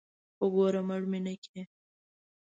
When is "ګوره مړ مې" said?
0.55-1.19